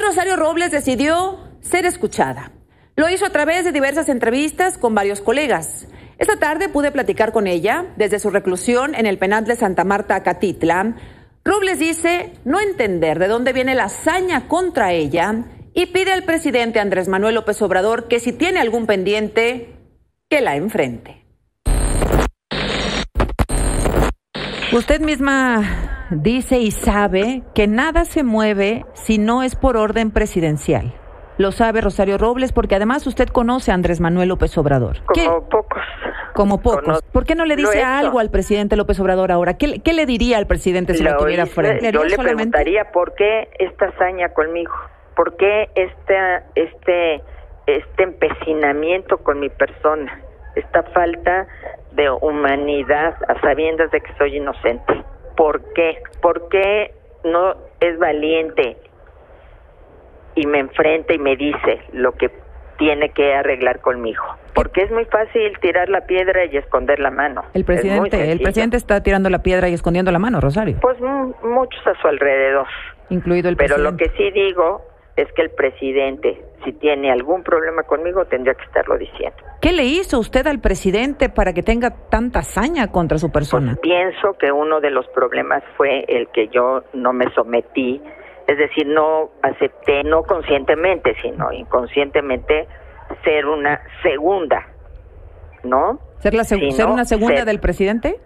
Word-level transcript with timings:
Rosario 0.00 0.36
Robles 0.36 0.70
decidió 0.70 1.38
ser 1.60 1.86
escuchada. 1.86 2.52
Lo 2.96 3.08
hizo 3.08 3.26
a 3.26 3.30
través 3.30 3.64
de 3.64 3.72
diversas 3.72 4.08
entrevistas 4.08 4.78
con 4.78 4.94
varios 4.94 5.20
colegas. 5.20 5.86
Esta 6.18 6.38
tarde 6.38 6.68
pude 6.68 6.90
platicar 6.90 7.32
con 7.32 7.46
ella 7.46 7.86
desde 7.96 8.18
su 8.18 8.30
reclusión 8.30 8.94
en 8.94 9.06
el 9.06 9.18
penal 9.18 9.44
de 9.44 9.56
Santa 9.56 9.84
Marta, 9.84 10.22
Catitla. 10.22 10.96
Robles 11.44 11.78
dice 11.78 12.32
no 12.44 12.58
entender 12.58 13.18
de 13.18 13.28
dónde 13.28 13.52
viene 13.52 13.74
la 13.74 13.84
hazaña 13.84 14.48
contra 14.48 14.92
ella 14.92 15.44
y 15.74 15.86
pide 15.86 16.12
al 16.12 16.24
presidente 16.24 16.80
Andrés 16.80 17.06
Manuel 17.06 17.34
López 17.34 17.60
Obrador 17.60 18.08
que 18.08 18.18
si 18.18 18.32
tiene 18.32 18.60
algún 18.60 18.86
pendiente, 18.86 19.74
que 20.30 20.40
la 20.40 20.56
enfrente. 20.56 21.22
Usted 24.72 25.00
misma 25.00 25.95
dice 26.10 26.58
y 26.58 26.70
sabe 26.70 27.42
que 27.54 27.66
nada 27.66 28.04
se 28.04 28.22
mueve 28.22 28.84
si 28.94 29.18
no 29.18 29.42
es 29.42 29.56
por 29.56 29.76
orden 29.76 30.10
presidencial. 30.10 30.94
Lo 31.38 31.52
sabe 31.52 31.82
Rosario 31.82 32.16
Robles 32.16 32.52
porque 32.52 32.74
además 32.74 33.06
usted 33.06 33.28
conoce 33.28 33.70
a 33.70 33.74
Andrés 33.74 34.00
Manuel 34.00 34.30
López 34.30 34.56
Obrador. 34.56 34.98
Como 35.04 35.48
pocos. 35.48 35.82
Como 36.32 36.62
pocos. 36.62 37.02
¿Por 37.12 37.24
qué 37.26 37.34
no 37.34 37.44
le 37.44 37.56
dice 37.56 37.82
algo 37.82 38.20
al 38.20 38.30
presidente 38.30 38.76
López 38.76 38.98
Obrador 39.00 39.32
ahora? 39.32 39.54
¿Qué, 39.54 39.80
qué 39.80 39.92
le 39.92 40.06
diría 40.06 40.38
al 40.38 40.46
presidente 40.46 40.94
si 40.94 41.02
lo, 41.02 41.16
tuviera 41.16 41.46
frente? 41.46 41.92
Yo 41.92 42.04
le 42.04 42.16
preguntaría 42.16 42.90
por 42.90 43.14
qué 43.14 43.48
esta 43.58 43.86
hazaña 43.86 44.30
conmigo, 44.30 44.72
por 45.14 45.36
qué 45.36 45.68
este, 45.74 46.16
este, 46.54 47.22
este 47.66 48.02
empecinamiento 48.02 49.18
con 49.18 49.40
mi 49.40 49.50
persona, 49.50 50.20
esta 50.54 50.82
falta 50.84 51.46
de 51.92 52.10
humanidad 52.10 53.14
a 53.28 53.38
sabiendas 53.40 53.90
de 53.90 54.00
que 54.00 54.12
soy 54.16 54.36
inocente. 54.36 55.04
¿Por 55.36 55.72
qué? 55.74 56.02
¿Por 56.20 56.48
qué 56.48 56.92
no 57.24 57.54
es 57.80 57.98
valiente 57.98 58.76
y 60.34 60.46
me 60.46 60.58
enfrenta 60.58 61.14
y 61.14 61.18
me 61.18 61.36
dice 61.36 61.80
lo 61.92 62.12
que 62.12 62.30
tiene 62.78 63.10
que 63.10 63.34
arreglar 63.34 63.80
conmigo? 63.80 64.22
Porque 64.54 64.82
es 64.82 64.90
muy 64.90 65.04
fácil 65.06 65.58
tirar 65.60 65.88
la 65.88 66.06
piedra 66.06 66.46
y 66.46 66.56
esconder 66.56 66.98
la 66.98 67.10
mano. 67.10 67.44
El 67.52 67.64
presidente, 67.64 68.32
el 68.32 68.40
presidente 68.40 68.76
está 68.76 69.02
tirando 69.02 69.28
la 69.28 69.42
piedra 69.42 69.68
y 69.68 69.74
escondiendo 69.74 70.10
la 70.10 70.18
mano, 70.18 70.40
Rosario. 70.40 70.78
Pues 70.80 70.98
muchos 71.00 71.86
a 71.86 71.94
su 72.00 72.08
alrededor. 72.08 72.66
Incluido 73.10 73.48
el 73.48 73.56
Pero 73.56 73.78
lo 73.78 73.96
que 73.96 74.08
sí 74.16 74.30
digo 74.30 74.82
es 75.16 75.32
que 75.32 75.42
el 75.42 75.50
presidente, 75.50 76.44
si 76.64 76.72
tiene 76.72 77.10
algún 77.10 77.42
problema 77.42 77.82
conmigo, 77.84 78.26
tendría 78.26 78.54
que 78.54 78.64
estarlo 78.64 78.98
diciendo. 78.98 79.36
¿Qué 79.62 79.72
le 79.72 79.84
hizo 79.84 80.18
usted 80.18 80.46
al 80.46 80.60
presidente 80.60 81.30
para 81.30 81.54
que 81.54 81.62
tenga 81.62 81.90
tanta 82.10 82.40
hazaña 82.40 82.92
contra 82.92 83.16
su 83.16 83.32
persona? 83.32 83.72
Pues 83.72 83.80
pienso 83.80 84.34
que 84.38 84.52
uno 84.52 84.80
de 84.80 84.90
los 84.90 85.06
problemas 85.08 85.62
fue 85.78 86.04
el 86.06 86.28
que 86.28 86.48
yo 86.48 86.84
no 86.92 87.14
me 87.14 87.32
sometí, 87.34 88.00
es 88.46 88.58
decir, 88.58 88.86
no 88.86 89.30
acepté, 89.42 90.04
no 90.04 90.22
conscientemente, 90.22 91.16
sino 91.22 91.50
inconscientemente, 91.50 92.68
ser 93.24 93.46
una 93.46 93.80
segunda, 94.02 94.68
¿no? 95.64 95.98
¿Ser, 96.18 96.34
la 96.34 96.44
ser 96.44 96.86
una 96.86 97.06
segunda 97.06 97.44
del 97.44 97.58
presidente? 97.58 98.20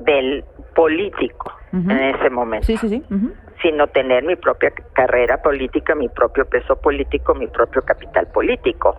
Del 0.00 0.44
político 0.74 1.52
en 1.72 1.90
ese 1.90 2.28
momento. 2.30 2.66
Sí, 2.66 2.76
sí, 2.76 2.88
sí 2.88 3.02
sino 3.62 3.86
tener 3.88 4.24
mi 4.24 4.36
propia 4.36 4.72
carrera 4.92 5.42
política, 5.42 5.94
mi 5.94 6.08
propio 6.08 6.46
peso 6.46 6.76
político, 6.76 7.34
mi 7.34 7.46
propio 7.46 7.82
capital 7.82 8.26
político 8.28 8.96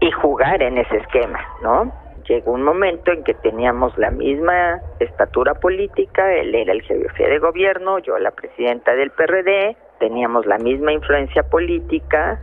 y 0.00 0.10
jugar 0.10 0.62
en 0.62 0.78
ese 0.78 0.98
esquema, 0.98 1.40
¿no? 1.62 1.92
Llegó 2.28 2.52
un 2.52 2.62
momento 2.62 3.12
en 3.12 3.22
que 3.22 3.34
teníamos 3.34 3.96
la 3.98 4.10
misma 4.10 4.80
estatura 4.98 5.54
política, 5.54 6.32
él 6.34 6.54
era 6.54 6.72
el 6.72 6.82
jefe 6.82 7.28
de 7.28 7.38
gobierno, 7.38 7.98
yo 8.00 8.18
la 8.18 8.32
presidenta 8.32 8.94
del 8.94 9.10
PRD, 9.10 9.76
teníamos 10.00 10.44
la 10.44 10.58
misma 10.58 10.92
influencia 10.92 11.44
política 11.44 12.40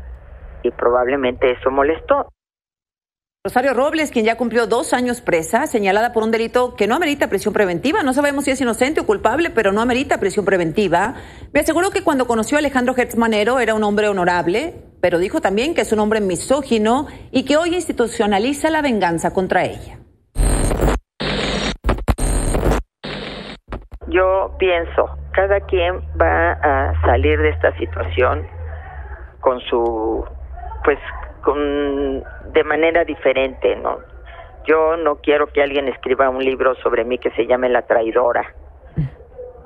y 0.63 0.71
probablemente 0.71 1.51
eso 1.51 1.69
molestó. 1.69 2.27
Rosario 3.45 3.73
Robles, 3.73 4.09
quien 4.09 4.23
ya 4.23 4.38
cumplió 4.38 4.67
dos 4.67 4.94
años 4.94 5.19
presa, 5.19 5.67
señalada 5.67 6.13
por 6.13 6.23
un 6.23 6.31
delito 6.31 6.78
que 6.78 6.88
no 6.88 6.95
amerita 6.95 7.28
prisión 7.28 7.53
preventiva. 7.53 8.01
No 8.01 8.13
sabemos 8.13 8.45
si 8.45 8.51
es 8.51 8.62
inocente 8.62 9.01
o 9.01 9.06
culpable, 9.06 9.50
pero 9.50 9.73
no 9.73 9.81
amerita 9.81 10.17
prisión 10.17 10.45
preventiva. 10.45 11.16
Me 11.51 11.59
aseguró 11.59 11.90
que 11.90 12.06
cuando 12.06 12.25
conoció 12.25 12.57
a 12.57 12.59
Alejandro 12.59 12.95
Hertz 12.95 13.17
Manero 13.17 13.59
era 13.59 13.73
un 13.73 13.84
hombre 13.84 14.07
honorable, 14.07 14.75
pero 15.01 15.19
dijo 15.19 15.41
también 15.41 15.75
que 15.75 15.81
es 15.81 15.91
un 15.91 16.00
hombre 16.00 16.22
misógino 16.22 17.07
y 17.31 17.44
que 17.44 17.57
hoy 17.57 17.75
institucionaliza 17.75 18.69
la 18.69 18.81
venganza 18.81 19.34
contra 19.34 19.66
ella. 19.66 20.00
Yo 24.07 24.56
pienso, 24.57 25.17
cada 25.34 25.59
quien 25.66 26.00
va 26.17 26.53
a 26.53 27.01
salir 27.01 27.38
de 27.41 27.50
esta 27.50 27.78
situación 27.78 28.47
con 29.41 29.59
su, 29.69 30.23
pues, 30.85 30.97
con 31.43 32.23
de 32.53 32.63
manera 32.63 33.03
diferente, 33.03 33.75
¿no? 33.75 33.99
Yo 34.65 34.95
no 34.97 35.17
quiero 35.17 35.47
que 35.47 35.61
alguien 35.61 35.87
escriba 35.87 36.29
un 36.29 36.43
libro 36.43 36.75
sobre 36.75 37.03
mí 37.03 37.17
que 37.17 37.31
se 37.31 37.45
llame 37.45 37.69
La 37.69 37.81
traidora, 37.81 38.53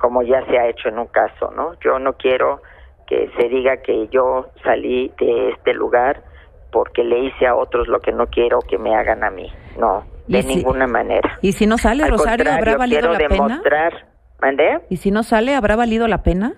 como 0.00 0.22
ya 0.22 0.44
se 0.46 0.58
ha 0.58 0.68
hecho 0.68 0.88
en 0.88 0.98
un 0.98 1.06
caso, 1.06 1.52
¿no? 1.52 1.78
Yo 1.80 1.98
no 1.98 2.14
quiero 2.14 2.60
que 3.06 3.30
se 3.36 3.48
diga 3.48 3.78
que 3.78 4.08
yo 4.08 4.48
salí 4.64 5.12
de 5.18 5.50
este 5.50 5.72
lugar 5.72 6.22
porque 6.70 7.02
le 7.04 7.20
hice 7.20 7.46
a 7.46 7.54
otros 7.54 7.88
lo 7.88 8.00
que 8.00 8.12
no 8.12 8.26
quiero 8.26 8.58
que 8.60 8.76
me 8.76 8.94
hagan 8.94 9.24
a 9.24 9.30
mí. 9.30 9.50
No, 9.78 10.04
de 10.26 10.42
ninguna 10.42 10.86
manera. 10.86 11.38
¿Y 11.40 11.52
si 11.52 11.66
no 11.66 11.78
sale, 11.78 12.06
Rosario, 12.06 12.50
habrá 12.52 12.76
valido 12.76 13.12
la 13.12 13.18
demostrar, 13.18 13.92
pena? 13.92 14.06
¿Mandé? 14.40 14.80
¿Y 14.90 14.96
si 14.96 15.10
no 15.10 15.22
sale, 15.22 15.54
habrá 15.54 15.76
valido 15.76 16.06
la 16.06 16.22
pena? 16.22 16.52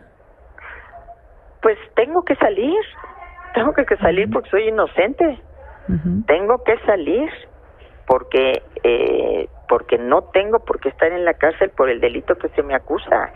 Pues 1.63 1.79
tengo 1.95 2.25
que 2.25 2.35
salir. 2.37 2.79
Tengo 3.55 3.73
que 3.73 3.97
salir 3.97 4.31
porque 4.31 4.51
soy 4.51 4.69
inocente. 4.69 5.41
Tengo 6.27 6.63
que 6.63 6.79
salir 6.87 7.29
porque 8.07 8.63
eh, 8.85 9.49
porque 9.69 9.99
no 9.99 10.23
tengo 10.25 10.61
por 10.61 10.81
qué 10.81 10.89
estar 10.89 11.11
en 11.11 11.25
la 11.25 11.35
cárcel 11.35 11.71
por 11.71 11.89
el 11.89 12.01
delito 12.01 12.37
que 12.37 12.49
se 12.51 12.63
me 12.63 12.75
acusa. 12.75 13.33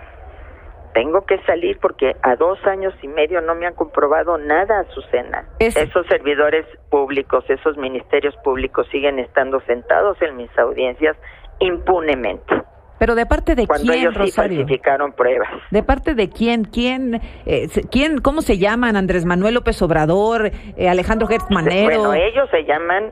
Tengo 0.93 1.27
que 1.27 1.39
salir 1.43 1.79
porque 1.81 2.15
a 2.23 2.37
dos 2.37 2.65
años 2.67 2.95
y 3.03 3.09
medio 3.09 3.41
no 3.41 3.57
me 3.57 3.67
han 3.67 3.75
comprobado 3.75 4.39
nada, 4.39 4.81
Azucena. 4.81 5.45
Esos 5.59 6.07
servidores 6.07 6.65
públicos, 6.91 7.45
esos 7.49 7.77
ministerios 7.77 8.37
públicos 8.45 8.87
siguen 8.93 9.19
estando 9.19 9.61
sentados 9.63 10.21
en 10.23 10.37
mis 10.37 10.57
audiencias 10.57 11.17
impunemente. 11.59 12.63
Pero 13.05 13.17
de 13.17 13.27
parte 13.27 13.55
de 13.55 13.67
Cuando 13.67 13.93
quién, 13.93 14.01
ellos 14.01 14.15
Rosario? 14.15 14.61
falsificaron 14.61 15.13
pruebas. 15.13 15.51
¿De 15.71 15.83
parte 15.83 16.15
de 16.15 16.31
quién? 16.31 16.65
¿Quién? 16.65 17.21
Eh, 17.45 17.69
quién 17.91 18.23
¿Cómo 18.23 18.41
se 18.41 18.57
llaman? 18.57 18.97
Andrés 18.97 19.27
Manuel 19.27 19.53
López 19.53 19.83
Obrador, 19.83 20.51
eh, 20.79 20.89
Alejandro 20.89 21.27
Gertz 21.27 21.51
Manero. 21.51 21.85
Bueno, 21.85 22.15
ellos 22.15 22.49
se 22.51 22.65
llaman 22.65 23.11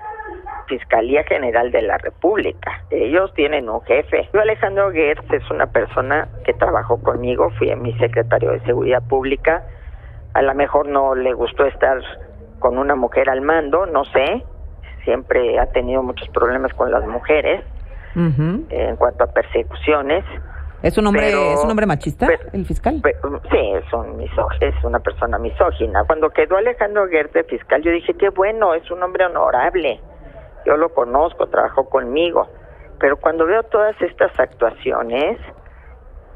Fiscalía 0.66 1.25
General 1.25 1.70
de 1.70 1.82
la 1.82 1.98
República. 1.98 2.84
Ellos 2.91 3.34
tienen 3.34 3.69
un 3.69 3.82
jefe. 3.82 4.31
Yo, 4.32 4.41
Alejandro 4.41 4.91
Gertz 4.92 5.31
es 5.31 5.50
una 5.50 5.66
persona 5.66 6.26
que 6.47 6.54
trabajó 6.54 7.02
conmigo, 7.02 7.50
fui 7.58 7.76
mi 7.76 7.92
secretario 7.98 8.52
de 8.52 8.60
Seguridad 8.60 9.02
Pública. 9.06 9.62
A 10.32 10.41
lo 10.41 10.54
mejor 10.54 10.88
no 10.88 11.14
le 11.14 11.34
gustó 11.34 11.66
estar 11.66 12.00
con 12.60 12.78
una 12.78 12.94
mujer 12.94 13.28
al 13.28 13.42
mando, 13.42 13.84
no 13.84 14.06
sé. 14.06 14.42
Siempre 15.04 15.58
ha 15.58 15.66
tenido 15.66 16.02
muchos 16.02 16.31
problemas 16.31 16.72
con 16.72 16.91
las 16.91 17.06
mujeres 17.06 17.62
en 18.14 18.96
cuanto 18.96 19.24
a 19.24 19.26
persecuciones. 19.28 20.24
¿Es 20.82 20.98
un 20.98 21.06
hombre, 21.06 21.28
¿es 21.28 21.62
un 21.62 21.70
hombre 21.70 21.86
machista, 21.86 22.26
el 22.52 22.66
fiscal? 22.66 23.00
sí, 23.50 23.72
es, 23.72 23.92
un 23.92 24.20
es 24.20 24.84
una 24.84 24.98
persona 24.98 25.38
misógina. 25.38 26.02
Cuando 26.04 26.30
quedó 26.30 26.56
Alejandro 26.56 27.06
Guerre 27.06 27.44
fiscal, 27.44 27.82
yo 27.82 27.92
dije, 27.92 28.14
qué 28.14 28.30
bueno, 28.30 28.74
es 28.74 28.90
un 28.90 29.00
hombre 29.02 29.26
honorable. 29.26 30.00
Yo 30.66 30.76
lo 30.76 30.92
conozco, 30.92 31.46
trabajó 31.46 31.88
conmigo. 31.88 32.48
Pero 32.98 33.16
cuando 33.16 33.46
veo 33.46 33.62
todas 33.64 34.00
estas 34.02 34.38
actuaciones, 34.38 35.38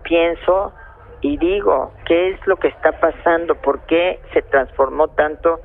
pienso 0.04 0.72
y 1.20 1.36
digo, 1.38 1.92
¿qué 2.04 2.30
es 2.30 2.46
lo 2.46 2.56
que 2.56 2.68
está 2.68 2.92
pasando? 3.00 3.56
¿Por 3.56 3.80
qué 3.86 4.20
se 4.32 4.42
transformó 4.42 5.08
tanto 5.08 5.60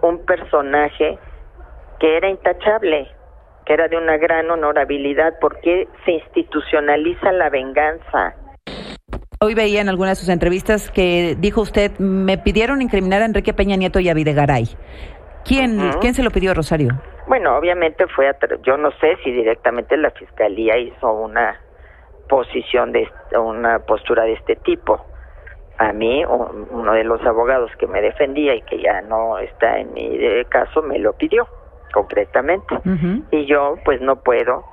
un 0.00 0.24
personaje 0.24 1.18
que 1.98 2.16
era 2.16 2.28
intachable? 2.28 3.08
Que 3.64 3.72
era 3.72 3.88
de 3.88 3.96
una 3.96 4.16
gran 4.16 4.50
honorabilidad, 4.50 5.38
¿por 5.40 5.60
qué 5.60 5.88
se 6.04 6.12
institucionaliza 6.12 7.32
la 7.32 7.50
venganza? 7.50 8.34
Hoy 9.40 9.54
veía 9.54 9.80
en 9.80 9.88
alguna 9.88 10.10
de 10.10 10.16
sus 10.16 10.28
entrevistas 10.28 10.90
que 10.90 11.36
dijo 11.38 11.60
usted, 11.60 11.92
me 11.98 12.38
pidieron 12.38 12.80
incriminar 12.80 13.22
a 13.22 13.24
Enrique 13.24 13.52
Peña 13.52 13.76
Nieto 13.76 13.98
y 13.98 14.08
a 14.08 14.14
Videgaray. 14.14 14.68
¿Quién, 15.44 15.80
¿quién 16.00 16.14
se 16.14 16.22
lo 16.22 16.30
pidió, 16.30 16.54
Rosario? 16.54 16.90
Bueno, 17.26 17.56
obviamente 17.56 18.06
fue, 18.06 18.28
a 18.28 18.36
yo 18.62 18.76
no 18.76 18.90
sé 19.00 19.16
si 19.24 19.32
directamente 19.32 19.96
la 19.96 20.10
fiscalía 20.12 20.78
hizo 20.78 21.12
una 21.12 21.60
posición 22.28 22.92
de 22.92 23.08
una 23.36 23.80
postura 23.80 24.22
de 24.24 24.34
este 24.34 24.56
tipo. 24.56 25.04
A 25.78 25.92
mí, 25.92 26.24
uno 26.24 26.92
de 26.92 27.02
los 27.02 27.20
abogados 27.26 27.72
que 27.78 27.88
me 27.88 28.00
defendía 28.00 28.54
y 28.54 28.62
que 28.62 28.80
ya 28.80 29.00
no 29.02 29.38
está 29.38 29.78
en 29.78 29.92
mi 29.92 30.44
caso, 30.48 30.82
me 30.82 30.98
lo 31.00 31.14
pidió 31.14 31.48
concretamente. 31.92 32.78
Y 33.30 33.46
yo 33.46 33.76
pues 33.84 34.00
no 34.00 34.16
puedo, 34.16 34.64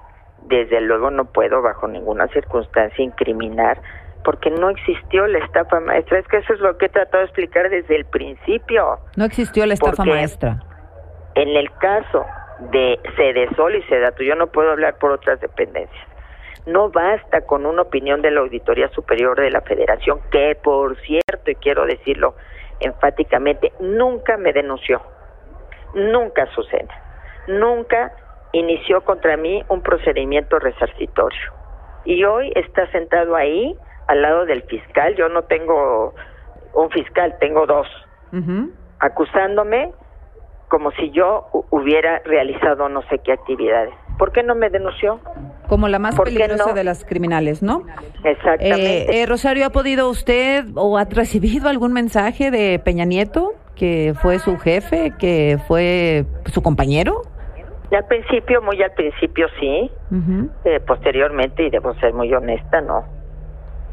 desde 0.43 0.81
luego 0.81 1.11
no 1.11 1.25
puedo 1.25 1.61
bajo 1.61 1.87
ninguna 1.87 2.27
circunstancia 2.29 3.03
incriminar 3.03 3.81
porque 4.23 4.49
no 4.49 4.69
existió 4.69 5.27
la 5.27 5.39
estafa 5.39 5.79
maestra. 5.79 6.19
Es 6.19 6.27
que 6.27 6.37
eso 6.37 6.53
es 6.53 6.59
lo 6.59 6.77
que 6.77 6.87
he 6.87 6.89
tratado 6.89 7.19
de 7.19 7.25
explicar 7.25 7.69
desde 7.69 7.95
el 7.95 8.05
principio. 8.05 8.99
No 9.15 9.25
existió 9.25 9.65
la 9.65 9.75
estafa 9.75 10.03
maestra. 10.03 10.59
En 11.35 11.49
el 11.55 11.71
caso 11.73 12.25
de 12.71 12.99
Cedesol 13.15 13.75
y 13.75 13.83
Sedato, 13.83 14.23
yo 14.23 14.35
no 14.35 14.47
puedo 14.47 14.71
hablar 14.71 14.97
por 14.97 15.11
otras 15.11 15.39
dependencias. 15.39 16.07
No 16.65 16.89
basta 16.89 17.41
con 17.41 17.65
una 17.65 17.83
opinión 17.83 18.21
de 18.21 18.31
la 18.31 18.41
Auditoría 18.41 18.89
Superior 18.89 19.39
de 19.39 19.49
la 19.49 19.61
Federación, 19.61 20.19
que 20.31 20.57
por 20.61 20.97
cierto, 21.01 21.49
y 21.49 21.55
quiero 21.55 21.85
decirlo 21.85 22.35
enfáticamente, 22.79 23.71
nunca 23.79 24.37
me 24.37 24.53
denunció, 24.53 25.01
nunca 25.93 26.45
sucede, 26.53 26.87
nunca 27.49 28.13
inició 28.53 29.01
contra 29.01 29.37
mí 29.37 29.63
un 29.69 29.81
procedimiento 29.81 30.59
resarcitorio. 30.59 31.53
Y 32.05 32.23
hoy 32.23 32.51
está 32.55 32.89
sentado 32.91 33.35
ahí 33.35 33.75
al 34.07 34.21
lado 34.21 34.45
del 34.45 34.63
fiscal, 34.63 35.15
yo 35.15 35.29
no 35.29 35.43
tengo 35.43 36.13
un 36.73 36.89
fiscal, 36.89 37.35
tengo 37.39 37.65
dos, 37.67 37.87
acusándome 38.99 39.91
como 40.67 40.91
si 40.91 41.11
yo 41.11 41.47
hubiera 41.71 42.19
realizado 42.25 42.89
no 42.89 43.01
sé 43.09 43.19
qué 43.23 43.33
actividades. 43.33 43.93
¿Por 44.17 44.31
qué 44.31 44.43
no 44.43 44.53
me 44.53 44.69
denunció? 44.69 45.19
Como 45.67 45.87
la 45.87 45.97
más 45.97 46.19
peligrosa 46.19 46.73
de 46.73 46.83
las 46.83 47.05
criminales, 47.05 47.63
¿no? 47.63 47.83
Exactamente. 48.23 49.01
Eh, 49.01 49.21
eh, 49.21 49.25
Rosario, 49.25 49.65
¿ha 49.65 49.69
podido 49.71 50.09
usted 50.09 50.65
o 50.75 50.97
ha 50.97 51.05
recibido 51.05 51.69
algún 51.69 51.93
mensaje 51.93 52.51
de 52.51 52.79
Peña 52.79 53.05
Nieto, 53.05 53.53
que 53.75 54.13
fue 54.21 54.39
su 54.39 54.57
jefe, 54.57 55.13
que 55.17 55.57
fue 55.67 56.25
su 56.45 56.61
compañero? 56.61 57.21
Al 57.95 58.05
principio, 58.05 58.61
muy 58.61 58.81
al 58.83 58.91
principio 58.91 59.47
sí. 59.59 59.91
Eh, 60.65 60.79
posteriormente, 60.81 61.63
y 61.63 61.69
debo 61.69 61.93
ser 61.95 62.13
muy 62.13 62.33
honesta, 62.33 62.81
no. 62.81 63.05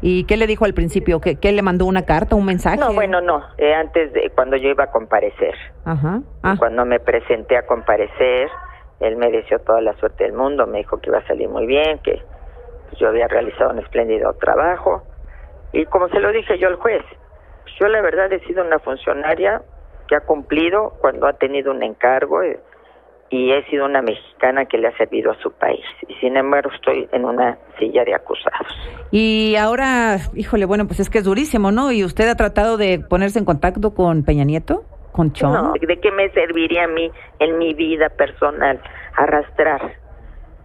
¿Y 0.01 0.25
qué 0.25 0.37
le 0.37 0.45
dijo 0.45 0.65
al 0.65 0.73
principio? 0.73 1.19
¿Qué, 1.19 1.51
le 1.51 1.61
mandó 1.63 1.85
una 1.85 2.05
carta, 2.05 2.35
un 2.35 2.45
mensaje? 2.45 2.77
No, 2.77 2.93
bueno, 2.93 3.19
no. 3.21 3.43
antes 3.75 4.13
de 4.13 4.29
cuando 4.29 4.55
yo 4.57 4.69
iba 4.69 4.83
a 4.85 4.91
comparecer. 4.91 5.55
Ajá. 5.85 6.21
Ah. 6.43 6.55
Cuando 6.59 6.85
me 6.85 6.99
presenté 6.99 7.57
a 7.57 7.65
comparecer, 7.65 8.49
él 8.99 9.15
me 9.17 9.31
deseó 9.31 9.59
toda 9.59 9.81
la 9.81 9.93
suerte 9.95 10.25
del 10.25 10.33
mundo, 10.33 10.67
me 10.67 10.79
dijo 10.79 10.99
que 10.99 11.09
iba 11.09 11.19
a 11.19 11.27
salir 11.27 11.49
muy 11.49 11.65
bien, 11.65 11.99
que 11.99 12.21
yo 12.99 13.09
había 13.09 13.27
realizado 13.27 13.71
un 13.71 13.79
espléndido 13.79 14.33
trabajo. 14.33 15.03
Y 15.71 15.85
como 15.85 16.09
se 16.09 16.19
lo 16.19 16.31
dije 16.31 16.57
yo 16.57 16.67
al 16.67 16.75
juez, 16.75 17.03
yo 17.79 17.87
la 17.87 18.01
verdad 18.01 18.31
he 18.31 18.39
sido 18.41 18.63
una 18.63 18.79
funcionaria 18.79 19.61
que 20.07 20.15
ha 20.15 20.21
cumplido 20.21 20.93
cuando 21.01 21.27
ha 21.27 21.33
tenido 21.33 21.71
un 21.71 21.83
encargo 21.83 22.41
eh, 22.41 22.59
y 23.29 23.51
he 23.51 23.63
sido 23.65 23.85
una 23.85 24.01
mexicana 24.01 24.65
que 24.65 24.77
le 24.77 24.87
ha 24.87 24.97
servido 24.97 25.31
a 25.31 25.35
su 25.41 25.51
país. 25.51 25.83
Y 26.07 26.13
sin 26.15 26.37
embargo 26.37 26.71
estoy 26.73 27.07
en 27.11 27.25
una 27.25 27.57
silla 27.77 28.05
de 28.05 28.15
acusados. 28.15 28.67
Y 29.11 29.55
ahora, 29.57 30.17
híjole, 30.35 30.65
bueno, 30.65 30.87
pues 30.87 30.99
es 30.99 31.09
que 31.09 31.19
es 31.19 31.25
durísimo, 31.25 31.71
¿no? 31.71 31.91
¿Y 31.91 32.03
usted 32.03 32.29
ha 32.29 32.35
tratado 32.35 32.77
de 32.77 32.99
ponerse 32.99 33.39
en 33.39 33.45
contacto 33.45 33.93
con 33.93 34.23
Peña 34.23 34.43
Nieto? 34.43 34.83
No, 35.41 35.73
¿de 35.73 35.99
qué 35.99 36.11
me 36.11 36.29
serviría 36.29 36.83
a 36.83 36.87
mí 36.87 37.11
en 37.39 37.57
mi 37.57 37.73
vida 37.73 38.07
personal 38.09 38.79
arrastrar, 39.15 39.95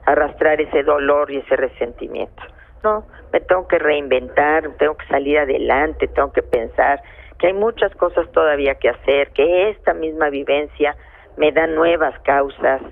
arrastrar 0.04 0.60
ese 0.60 0.82
dolor 0.82 1.30
y 1.30 1.38
ese 1.38 1.56
resentimiento? 1.56 2.42
No, 2.84 3.06
me 3.32 3.40
tengo 3.40 3.66
que 3.66 3.78
reinventar, 3.78 4.68
tengo 4.78 4.94
que 4.98 5.06
salir 5.06 5.38
adelante, 5.38 6.06
tengo 6.08 6.32
que 6.32 6.42
pensar 6.42 7.00
que 7.38 7.46
hay 7.46 7.54
muchas 7.54 7.94
cosas 7.94 8.30
todavía 8.32 8.74
que 8.74 8.90
hacer, 8.90 9.30
que 9.30 9.70
esta 9.70 9.94
misma 9.94 10.28
vivencia 10.28 10.96
me 11.36 11.52
da 11.52 11.66
nuevas 11.66 12.18
causas, 12.20 12.82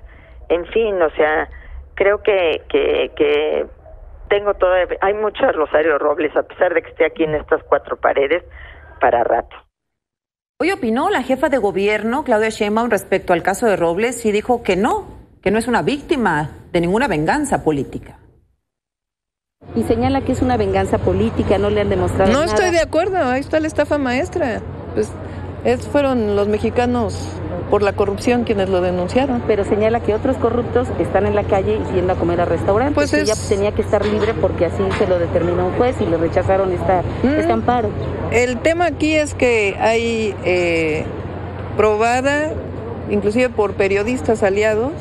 en 0.49 0.65
fin, 0.67 1.01
o 1.01 1.09
sea, 1.11 1.49
creo 1.95 2.21
que, 2.21 2.61
que, 2.69 3.11
que 3.15 3.65
tengo 4.29 4.53
todavía, 4.53 4.97
hay 5.01 5.13
mucho 5.13 5.51
Rosario 5.51 5.97
Robles, 5.97 6.35
a 6.35 6.43
pesar 6.43 6.73
de 6.73 6.81
que 6.81 6.89
esté 6.89 7.05
aquí 7.05 7.23
en 7.23 7.35
estas 7.35 7.63
cuatro 7.63 7.97
paredes, 7.97 8.43
para 8.99 9.23
rato. 9.23 9.55
Hoy 10.59 10.71
opinó 10.71 11.09
la 11.09 11.23
jefa 11.23 11.49
de 11.49 11.57
gobierno, 11.57 12.23
Claudia 12.23 12.49
Sheinbaum, 12.49 12.89
respecto 12.89 13.33
al 13.33 13.41
caso 13.41 13.65
de 13.65 13.75
Robles 13.75 14.25
y 14.25 14.31
dijo 14.31 14.61
que 14.61 14.75
no, 14.75 15.07
que 15.41 15.49
no 15.49 15.57
es 15.57 15.67
una 15.67 15.81
víctima 15.81 16.51
de 16.71 16.81
ninguna 16.81 17.07
venganza 17.07 17.63
política. 17.63 18.19
Y 19.75 19.83
señala 19.83 20.21
que 20.21 20.33
es 20.33 20.41
una 20.41 20.57
venganza 20.57 20.97
política, 20.97 21.57
no 21.57 21.69
le 21.69 21.81
han 21.81 21.89
demostrado 21.89 22.31
No 22.31 22.43
estoy 22.43 22.71
de 22.71 22.79
acuerdo, 22.79 23.17
ahí 23.17 23.39
está 23.39 23.59
la 23.59 23.67
estafa 23.67 23.97
maestra. 23.97 24.61
Pues 24.93 25.11
es, 25.63 25.87
fueron 25.87 26.35
los 26.35 26.47
mexicanos 26.47 27.17
por 27.71 27.81
la 27.81 27.93
corrupción 27.93 28.43
quienes 28.43 28.69
lo 28.69 28.81
denunciaron. 28.81 29.41
Pero 29.47 29.63
señala 29.63 30.01
que 30.01 30.13
otros 30.13 30.37
corruptos 30.37 30.89
están 30.99 31.25
en 31.25 31.35
la 31.35 31.43
calle 31.43 31.79
y 31.89 31.95
yendo 31.95 32.13
a 32.13 32.15
comer 32.15 32.41
a 32.41 32.45
restaurantes. 32.45 32.95
Pues 32.95 33.13
ella 33.13 33.33
tenía 33.49 33.71
que 33.71 33.81
estar 33.81 34.05
libre 34.05 34.33
porque 34.33 34.65
así 34.65 34.83
se 34.97 35.07
lo 35.07 35.17
determinó 35.17 35.67
un 35.67 35.73
juez 35.73 35.95
y 36.01 36.05
le 36.05 36.17
rechazaron 36.17 36.71
esta, 36.71 37.01
mm. 37.23 37.39
este 37.39 37.51
amparo. 37.51 37.89
El 38.31 38.59
tema 38.59 38.85
aquí 38.85 39.15
es 39.15 39.33
que 39.33 39.77
hay 39.79 40.35
eh, 40.43 41.05
probada, 41.77 42.51
inclusive 43.09 43.49
por 43.49 43.73
periodistas 43.73 44.43
aliados, 44.43 44.91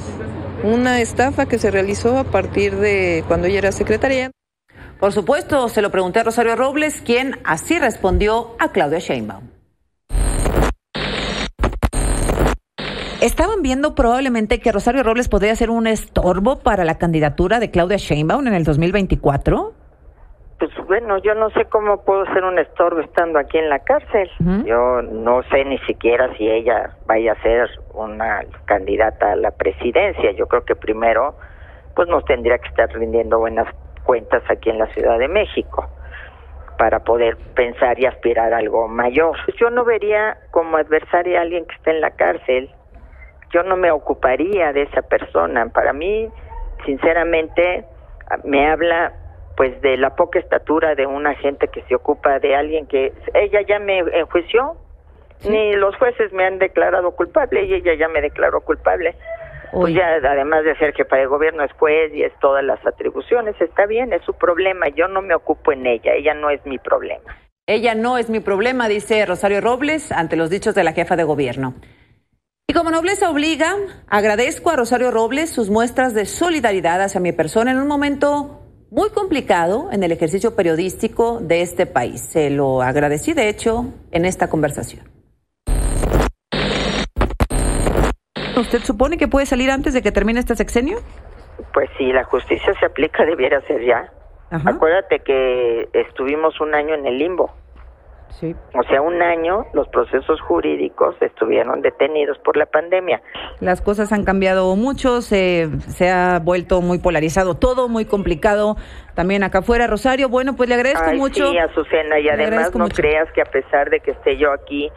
una 0.63 1.01
estafa 1.01 1.47
que 1.47 1.59
se 1.59 1.71
realizó 1.71 2.19
a 2.19 2.25
partir 2.25 2.77
de 2.77 3.25
cuando 3.27 3.49
ella 3.49 3.59
era 3.59 3.73
secretaria. 3.73 4.31
Por 5.01 5.13
supuesto, 5.13 5.69
se 5.71 5.81
lo 5.81 5.91
pregunté 5.91 6.21
a 6.21 6.25
Rosario 6.25 6.55
Robles, 6.57 7.01
quien 7.01 7.39
así 7.43 7.79
respondió 7.79 8.55
a 8.59 8.71
Claudia 8.71 8.99
Sheinbaum. 8.99 9.60
Estaban 13.21 13.61
viendo 13.61 13.95
probablemente 13.95 14.61
que 14.61 14.73
Rosario 14.73 15.03
Robles 15.03 15.29
podría 15.29 15.55
ser 15.55 15.69
un 15.69 15.87
estorbo 15.87 16.61
para 16.61 16.85
la 16.85 16.97
candidatura 16.97 17.61
de 17.61 17.71
Claudia 17.71 17.99
Sheinbaum 17.99 18.47
en 18.47 18.55
el 18.55 18.65
2024. 18.65 19.73
Pues 20.59 20.71
bueno, 20.87 21.19
yo 21.19 21.35
no 21.35 21.51
sé 21.51 21.67
cómo 21.67 22.03
puedo 22.03 22.25
ser 22.33 22.45
un 22.45 22.59
estorbo 22.59 23.01
estando 23.01 23.39
aquí 23.39 23.59
en 23.59 23.69
la 23.69 23.81
cárcel. 23.81 24.31
Yo 24.65 25.03
no 25.03 25.43
sé 25.51 25.67
ni 25.67 25.77
siquiera 25.81 26.35
si 26.39 26.49
ella 26.49 26.97
vaya 27.07 27.33
a 27.33 27.43
ser 27.43 27.69
una 27.93 28.41
candidata 28.65 29.33
a 29.33 29.37
la 29.37 29.51
presidencia. 29.51 30.33
Yo 30.33 30.47
creo 30.47 30.65
que 30.65 30.75
primero 30.75 31.35
pues 31.95 32.09
nos 32.09 32.25
tendría 32.25 32.57
que 32.57 32.69
estar 32.69 32.89
rindiendo 32.91 33.39
buenas 33.39 33.67
cuentas 34.05 34.43
aquí 34.49 34.71
en 34.71 34.79
la 34.79 34.87
Ciudad 34.95 35.19
de 35.19 35.29
México 35.29 35.91
para 36.79 37.01
poder 37.01 37.37
pensar 37.55 38.01
y 38.01 38.07
aspirar 38.07 38.55
a 38.55 38.59
algo 38.59 38.89
mayor. 38.89 39.37
Yo 39.61 39.69
no 39.69 39.85
vería 39.85 40.39
como 40.53 40.79
adversaria 40.79 41.41
a 41.41 41.43
alguien 41.43 41.67
que 41.67 41.75
está 41.75 41.91
en 41.91 42.01
la 42.01 42.13
cárcel 42.13 42.71
yo 43.51 43.63
no 43.63 43.77
me 43.77 43.91
ocuparía 43.91 44.73
de 44.73 44.83
esa 44.83 45.03
persona. 45.03 45.67
Para 45.69 45.93
mí, 45.93 46.29
sinceramente, 46.87 47.85
me 48.45 48.71
habla 48.71 49.13
pues 49.57 49.81
de 49.83 49.97
la 49.97 50.15
poca 50.17 50.39
estatura 50.39 50.95
de 50.95 51.07
una 51.07 51.35
gente 51.35 51.69
que 51.69 51.83
se 51.83 51.95
ocupa 51.95 52.39
de 52.39 52.57
alguien 52.57 52.87
que 52.87 53.13
ella 53.35 53.61
ya 53.69 53.79
me 53.79 53.99
enjuició, 53.99 54.77
ni 55.45 55.75
los 55.75 55.97
jueces 55.97 56.33
me 56.33 56.47
han 56.47 56.59
declarado 56.59 57.11
culpable 57.13 57.65
y 57.65 57.75
ella 57.75 57.95
ya 57.95 58.09
me 58.09 58.21
declaró 58.21 58.61
culpable. 58.63 59.15
Pues 59.73 59.95
ya, 59.95 60.15
además 60.15 60.65
de 60.65 60.75
ser 60.77 60.95
jefa 60.95 61.17
de 61.17 61.27
gobierno, 61.27 61.63
es 61.63 61.73
juez 61.75 62.13
y 62.13 62.23
es 62.23 62.33
todas 62.41 62.65
las 62.65 62.85
atribuciones, 62.85 63.55
está 63.61 63.87
bien, 63.87 64.13
es 64.13 64.23
su 64.23 64.35
problema, 64.35 64.89
yo 64.89 65.07
no 65.07 65.23
me 65.23 65.35
ocupo 65.35 65.73
en 65.73 65.87
ella, 65.87 66.13
ella 66.15 66.35
no 66.35 66.51
es 66.51 66.65
mi 66.67 66.79
problema. 66.79 67.37
Ella 67.67 67.95
no 67.95 68.19
es 68.19 68.31
mi 68.31 68.41
problema, 68.41 68.89
dice 68.89 69.25
Rosario 69.27 69.61
Robles 69.61 70.11
ante 70.11 70.37
los 70.37 70.51
dichos 70.51 70.75
de 70.75 70.83
la 70.83 70.93
jefa 70.93 71.15
de 71.15 71.23
gobierno. 71.23 71.75
Y 72.71 72.73
como 72.73 72.93
nobleza 72.93 73.29
obliga, 73.29 73.75
agradezco 74.09 74.71
a 74.71 74.77
Rosario 74.77 75.11
Robles 75.11 75.51
sus 75.51 75.71
muestras 75.71 76.15
de 76.15 76.25
solidaridad 76.25 77.03
hacia 77.03 77.21
mi 77.21 77.33
persona 77.33 77.73
en 77.73 77.79
un 77.79 77.89
momento 77.89 78.61
muy 78.93 79.11
complicado 79.11 79.89
en 79.91 80.05
el 80.05 80.13
ejercicio 80.13 80.55
periodístico 80.55 81.41
de 81.41 81.63
este 81.63 81.87
país. 81.87 82.21
Se 82.21 82.49
lo 82.49 82.81
agradecí, 82.81 83.33
de 83.33 83.49
hecho, 83.49 83.87
en 84.13 84.25
esta 84.25 84.49
conversación. 84.49 85.05
¿Usted 88.57 88.85
supone 88.85 89.19
que 89.19 89.27
puede 89.27 89.47
salir 89.47 89.73
antes 89.73 89.93
de 89.93 90.01
que 90.01 90.13
termine 90.13 90.39
este 90.39 90.55
sexenio? 90.55 90.99
Pues 91.75 91.91
si 91.99 92.13
la 92.13 92.23
justicia 92.23 92.73
se 92.79 92.87
aplica, 92.87 93.25
debiera 93.25 93.61
ser 93.63 93.85
ya. 93.85 94.13
Acuérdate 94.65 95.19
que 95.25 95.89
estuvimos 95.93 96.61
un 96.61 96.73
año 96.77 96.95
en 96.95 97.05
el 97.05 97.19
limbo. 97.19 97.53
O 98.75 98.83
sea, 98.85 99.03
un 99.03 99.21
año 99.21 99.67
los 99.73 99.89
procesos 99.89 100.41
jurídicos 100.41 101.15
estuvieron 101.21 101.83
detenidos 101.83 102.39
por 102.39 102.57
la 102.57 102.67
pandemia. 102.67 103.21
Las 103.61 103.83
cosas 103.83 104.13
han 104.13 104.25
cambiado 104.25 104.75
mucho, 104.77 105.21
se, 105.21 105.69
se 105.81 106.11
ha 106.11 106.39
vuelto 106.39 106.81
muy 106.81 106.99
polarizado 106.99 107.57
todo, 107.57 107.89
muy 107.89 108.05
complicado 108.05 108.77
también 109.15 109.43
acá 109.43 109.59
afuera. 109.59 109.87
Rosario, 109.87 110.29
bueno, 110.29 110.55
pues 110.57 110.69
le 110.69 110.77
agradezco 110.77 111.13
mucho. 111.15 111.51
Sí, 111.51 111.59
Azucena, 111.59 112.19
y 112.21 112.29
además 112.29 112.75
no 112.75 112.89
creas 112.89 113.31
que 113.33 113.43
a 113.43 113.47
pesar 113.47 113.91
de 113.91 114.01
que 114.01 114.13
esté 114.13 114.37
yo 114.37 114.53
aquí 114.53 114.91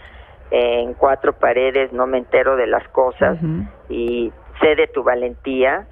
en 0.52 0.94
cuatro 0.94 1.34
paredes, 1.34 1.92
no 1.92 2.06
me 2.06 2.20
entero 2.20 2.56
de 2.56 2.68
las 2.68 2.88
cosas 2.90 3.40
y 3.90 4.32
sé 4.62 4.76
de 4.76 4.88
tu 4.88 5.04
valentía 5.04 5.88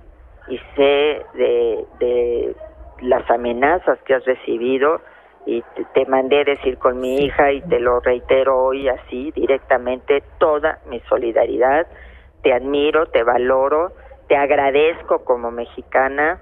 y 0.48 0.58
sé 0.76 1.26
de, 1.34 1.86
de 2.00 2.56
las 3.02 3.30
amenazas 3.30 3.98
que 4.06 4.14
has 4.14 4.24
recibido 4.26 5.02
y 5.46 5.64
te, 5.94 6.06
mandé 6.06 6.44
decir 6.44 6.78
con 6.78 7.00
mi 7.00 7.18
hija 7.18 7.52
y 7.52 7.62
te 7.62 7.80
lo 7.80 8.00
reitero 8.00 8.64
hoy 8.64 8.88
así 8.88 9.32
directamente 9.32 10.24
toda 10.40 10.80
mi 10.90 11.00
solidaridad. 11.02 11.88
Te 12.44 12.54
admiro, 12.54 13.08
te 13.08 13.24
valoro, 13.24 13.94
te 14.28 14.36
agradezco 14.36 15.24
como 15.24 15.52
mexicana 15.52 16.42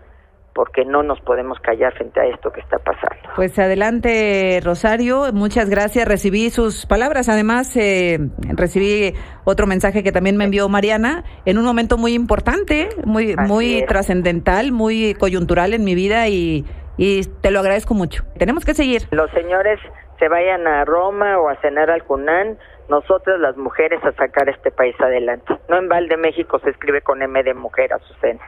porque 0.53 0.84
no 0.84 1.03
nos 1.03 1.22
podemos 1.22 1.58
callar 1.60 1.94
frente 1.94 2.20
a 2.20 2.25
esto 2.25 2.51
que 2.51 2.60
está 2.60 2.79
pasando. 2.79 3.29
Pues 3.36 3.58
adelante, 3.58 4.60
Rosario, 4.63 5.32
muchas 5.32 5.70
gracias. 5.70 6.06
Recibí 6.06 6.50
sus 6.50 6.86
palabras, 6.86 7.29
además 7.29 7.77
eh, 7.77 8.20
recibí 8.56 9.13
otro 9.46 9.68
mensaje 9.68 10.03
que 10.03 10.12
también 10.12 10.36
me 10.36 10.44
envió 10.44 10.68
Mariana 10.68 11.24
en 11.46 11.58
un 11.58 11.63
momento 11.63 11.98
muy 11.98 12.13
importante, 12.13 12.89
muy 13.06 13.36
muy 13.38 13.86
trascendental, 13.88 14.74
muy 14.74 15.13
coyuntural 15.13 15.74
en 15.74 15.86
mi 15.86 15.96
vida 15.96 16.27
y, 16.27 16.65
y 17.00 17.24
te 17.41 17.50
lo 17.50 17.62
agradezco 17.62 17.96
mucho. 17.96 18.24
Tenemos 18.38 18.65
que 18.65 18.75
seguir. 18.75 19.08
Los 19.12 19.32
señores 19.32 19.79
se 20.20 20.27
vayan 20.27 20.68
a 20.68 20.86
Roma 20.86 21.39
o 21.39 21.50
a 21.50 21.56
cenar 21.62 21.89
al 21.89 22.03
Cunán, 22.03 22.60
nosotras 22.89 23.39
las 23.39 23.58
mujeres 23.58 24.03
a 24.03 24.12
sacar 24.12 24.50
este 24.50 24.70
país 24.70 24.96
adelante. 25.00 25.58
No 25.70 25.77
en 25.77 25.88
Valde 25.88 26.18
México 26.18 26.60
se 26.60 26.70
escribe 26.70 27.01
con 27.01 27.22
M 27.22 27.41
de 27.41 27.53
mujer, 27.53 27.94
Azucena. 27.94 28.46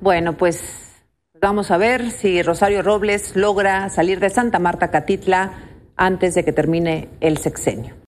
Bueno, 0.00 0.32
pues 0.32 0.90
Vamos 1.40 1.70
a 1.70 1.76
ver 1.76 2.10
si 2.10 2.42
Rosario 2.42 2.80
Robles 2.80 3.36
logra 3.36 3.90
salir 3.90 4.18
de 4.18 4.30
Santa 4.30 4.58
Marta 4.58 4.90
Catitla 4.90 5.50
antes 5.94 6.34
de 6.34 6.42
que 6.42 6.52
termine 6.52 7.10
el 7.20 7.36
sexenio. 7.36 7.96